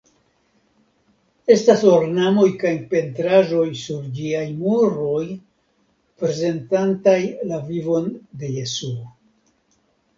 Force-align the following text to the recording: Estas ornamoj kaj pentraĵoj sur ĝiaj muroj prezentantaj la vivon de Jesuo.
Estas 1.55 1.83
ornamoj 1.97 2.45
kaj 2.63 2.71
pentraĵoj 2.95 3.67
sur 3.83 4.09
ĝiaj 4.17 4.43
muroj 4.65 5.23
prezentantaj 6.25 7.19
la 7.53 7.65
vivon 7.73 8.13
de 8.43 8.55
Jesuo. 8.61 9.11